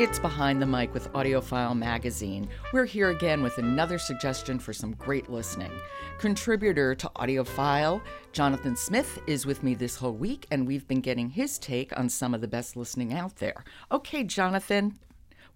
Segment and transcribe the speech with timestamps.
[0.00, 2.48] It's Behind the Mic with AudioFile Magazine.
[2.72, 5.70] We're here again with another suggestion for some great listening.
[6.16, 8.00] Contributor to AudioFile,
[8.32, 12.08] Jonathan Smith, is with me this whole week, and we've been getting his take on
[12.08, 13.62] some of the best listening out there.
[13.92, 14.98] Okay, Jonathan,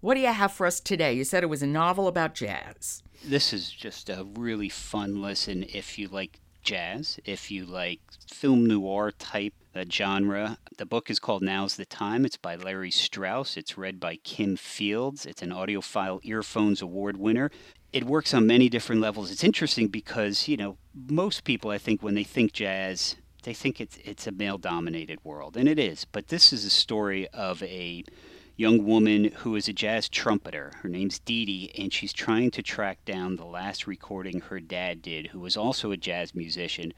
[0.01, 1.13] what do you have for us today?
[1.13, 3.01] You said it was a novel about jazz.
[3.25, 8.65] This is just a really fun listen if you like jazz, if you like film
[8.65, 10.57] noir type uh, genre.
[10.77, 12.25] The book is called Now's the Time.
[12.25, 13.55] It's by Larry Strauss.
[13.55, 15.25] It's read by Kim Fields.
[15.25, 17.51] It's an AudioFile earphones award winner.
[17.93, 19.31] It works on many different levels.
[19.31, 23.79] It's interesting because, you know, most people, I think, when they think jazz, they think
[23.79, 26.05] it's, it's a male dominated world, and it is.
[26.05, 28.03] But this is a story of a
[28.57, 30.71] young woman who is a jazz trumpeter.
[30.81, 35.01] Her name's Dee Dee, and she's trying to track down the last recording her dad
[35.01, 36.93] did, who was also a jazz musician,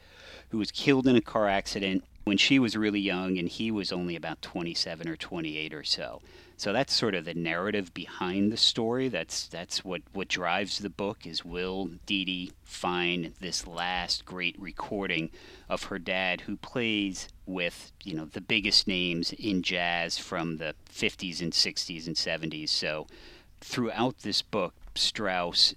[0.50, 3.92] who was killed in a car accident when she was really young, and he was
[3.92, 6.22] only about 27 or 28 or so.
[6.60, 9.10] So that's sort of the narrative behind the story.
[9.10, 14.60] That's that's what what drives the book is will Dee Dee find this last great
[14.60, 15.30] recording
[15.70, 20.74] of her dad who plays with, you know, the biggest names in jazz from the
[20.92, 22.70] 50s and 60s and 70s.
[22.70, 23.06] So
[23.62, 25.76] throughout this book, Strauss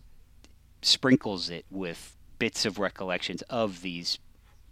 [0.81, 4.19] sprinkles it with bits of recollections of these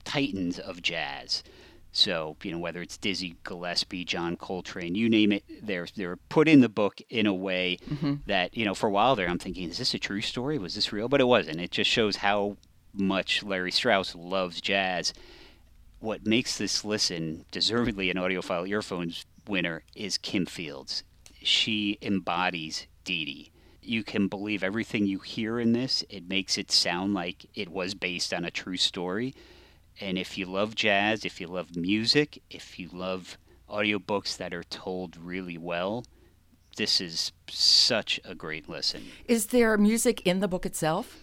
[0.05, 1.43] titans of jazz.
[1.93, 6.49] So, you know, whether it's Dizzy Gillespie, John Coltrane, you name it, they're they're put
[6.49, 8.15] in the book in a way mm-hmm.
[8.27, 10.59] that, you know, for a while there I'm thinking, is this a true story?
[10.59, 11.09] Was this real?
[11.09, 11.61] But it wasn't.
[11.61, 12.57] It just shows how
[12.93, 15.13] much Larry Strauss loves jazz.
[16.01, 21.03] What makes this listen deservedly an AudioFile earphones winner is Kim Fields.
[21.43, 23.51] She embodies Dee Dee.
[23.83, 26.05] You can believe everything you hear in this.
[26.11, 29.35] It makes it sound like it was based on a true story
[30.01, 34.65] and if you love jazz, if you love music, if you love audiobooks that are
[34.65, 36.05] told really well,
[36.77, 39.03] this is such a great listen.
[39.27, 41.19] Is there music in the book itself?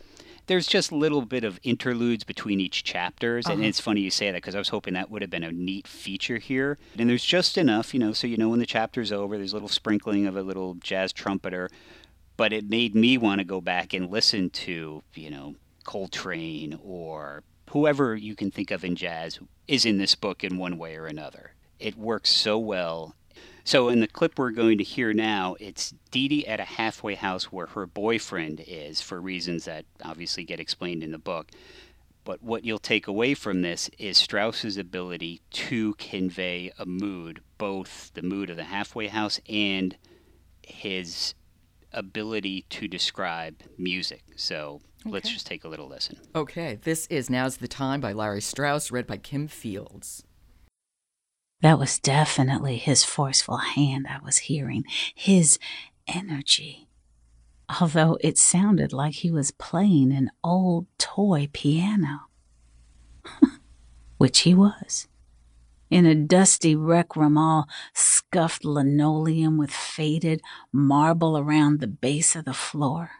[0.47, 3.55] There's just a little bit of interludes between each chapters, uh-huh.
[3.55, 5.51] and it's funny you say that because I was hoping that would have been a
[5.51, 6.77] neat feature here.
[6.99, 9.55] And there's just enough, you know, so you know when the chapter's over, there's a
[9.55, 11.69] little sprinkling of a little jazz trumpeter,
[12.37, 17.43] but it made me want to go back and listen to, you know, Coltrane or
[17.75, 19.37] whoever you can think of in jazz
[19.67, 21.51] is in this book in one way or another.
[21.77, 23.15] It works so well.
[23.65, 27.15] So, in the clip we're going to hear now, it's Dee Dee at a halfway
[27.15, 31.51] house where her boyfriend is for reasons that obviously get explained in the book.
[32.23, 38.09] But what you'll take away from this is Strauss's ability to convey a mood, both
[38.13, 39.97] the mood of the halfway house and
[40.61, 41.33] his
[41.91, 44.23] ability to describe music.
[44.37, 45.13] So okay.
[45.13, 46.17] let's just take a little listen.
[46.35, 50.23] Okay, this is Now's the Time by Larry Strauss, read by Kim Fields.
[51.61, 54.83] That was definitely his forceful hand I was hearing,
[55.13, 55.57] his
[56.07, 56.87] energy.
[57.79, 62.27] Although it sounded like he was playing an old toy piano,
[64.17, 65.07] which he was
[65.89, 70.41] in a dusty rec room, all scuffed linoleum with faded
[70.71, 73.11] marble around the base of the floor.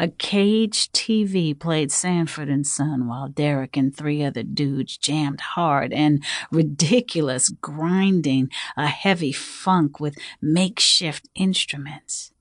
[0.00, 5.92] A cage TV played Sanford and Son while Derek and three other dudes jammed hard
[5.92, 12.32] and ridiculous grinding a heavy funk with makeshift instruments.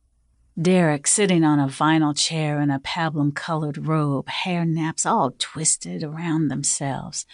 [0.58, 6.02] Derek sitting on a vinyl chair in a pablum colored robe, hair naps all twisted
[6.02, 7.25] around themselves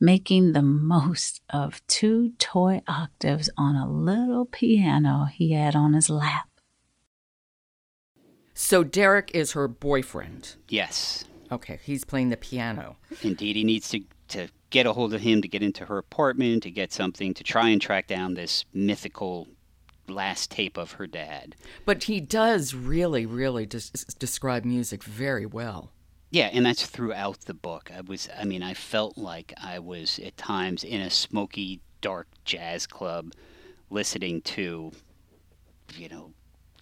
[0.00, 6.10] making the most of two toy octaves on a little piano he had on his
[6.10, 6.48] lap.
[8.54, 10.56] So Derek is her boyfriend.
[10.68, 11.24] Yes.
[11.50, 12.96] Okay, he's playing the piano.
[13.22, 16.62] Indeed, he needs to to get a hold of him to get into her apartment
[16.62, 19.46] to get something to try and track down this mythical
[20.08, 21.54] last tape of her dad.
[21.84, 25.92] But he does really, really des- describe music very well.
[26.30, 27.90] Yeah, and that's throughout the book.
[27.94, 32.26] I was, I mean, I felt like I was at times in a smoky, dark
[32.46, 33.32] jazz club
[33.90, 34.92] listening to,
[35.94, 36.32] you know,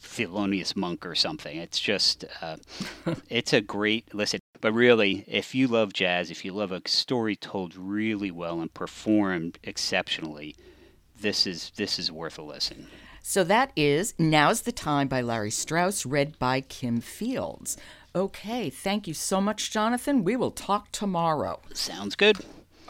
[0.02, 1.56] Thelonious Monk or something.
[1.56, 2.56] It's just, uh,
[3.28, 4.40] it's a great listen.
[4.60, 8.72] But really, if you love jazz, if you love a story told really well and
[8.72, 10.54] performed exceptionally,
[11.20, 12.86] this is this is worth a listen.
[13.22, 17.76] So that is Now's the Time by Larry Strauss, read by Kim Fields.
[18.14, 20.24] Okay, thank you so much, Jonathan.
[20.24, 21.60] We will talk tomorrow.
[21.74, 22.38] Sounds good.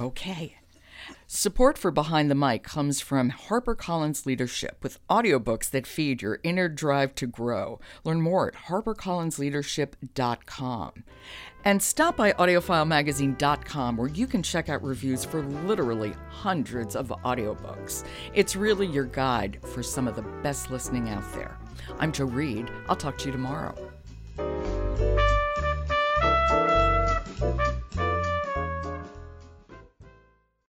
[0.00, 0.56] Okay.
[1.32, 6.68] Support for Behind the Mic comes from HarperCollins Leadership with audiobooks that feed your inner
[6.68, 7.78] drive to grow.
[8.02, 11.04] Learn more at harpercollinsleadership.com.
[11.64, 18.04] And stop by audiofilemagazine.com where you can check out reviews for literally hundreds of audiobooks.
[18.34, 21.56] It's really your guide for some of the best listening out there.
[22.00, 22.68] I'm Jo Reed.
[22.88, 23.76] I'll talk to you tomorrow.